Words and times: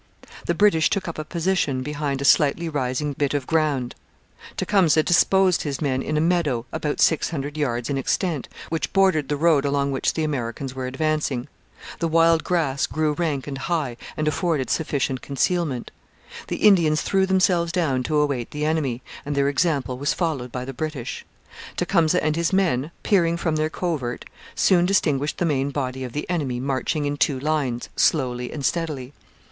The 0.47 0.55
British 0.55 0.89
took 0.89 1.07
up 1.07 1.19
a 1.19 1.23
position 1.23 1.83
behind 1.83 2.23
a 2.23 2.25
slightly 2.25 2.67
rising 2.67 3.13
bit 3.13 3.35
of 3.35 3.45
ground. 3.45 3.93
Tecumseh 4.57 5.03
disposed 5.03 5.61
his 5.61 5.79
men 5.79 6.01
in 6.01 6.17
a 6.17 6.19
meadow, 6.19 6.65
about 6.73 6.99
six 6.99 7.29
hundred 7.29 7.55
yards 7.55 7.87
in 7.87 7.99
extent, 7.99 8.49
which 8.69 8.93
bordered 8.93 9.29
the 9.29 9.37
road 9.37 9.63
along 9.63 9.91
which 9.91 10.15
the 10.15 10.23
Americans 10.23 10.73
were 10.73 10.87
advancing. 10.87 11.47
The 11.99 12.07
wild 12.07 12.43
grass 12.43 12.87
grew 12.87 13.13
rank 13.13 13.45
and 13.45 13.59
high 13.59 13.95
and 14.17 14.27
afforded 14.27 14.71
sufficient 14.71 15.21
concealment. 15.21 15.91
The 16.47 16.55
Indians 16.55 17.03
threw 17.03 17.27
themselves 17.27 17.71
down 17.71 18.01
to 18.05 18.17
await 18.17 18.49
the 18.49 18.65
enemy, 18.65 19.03
and 19.23 19.35
their 19.35 19.49
example 19.49 19.99
was 19.99 20.15
followed 20.15 20.51
by 20.51 20.65
the 20.65 20.73
British. 20.73 21.27
Tecumseh 21.77 22.23
and 22.23 22.35
his 22.35 22.51
men, 22.51 22.89
peering 23.03 23.37
from 23.37 23.55
their 23.55 23.69
covert, 23.69 24.25
soon 24.55 24.87
distinguished 24.87 25.37
the 25.37 25.45
main 25.45 25.69
body 25.69 26.03
of 26.03 26.13
the 26.13 26.27
enemy 26.27 26.59
marching 26.59 27.05
in 27.05 27.17
two 27.17 27.39
lines, 27.39 27.89
slowly 27.95 28.51
and 28.51 28.65
steadily. 28.65 29.13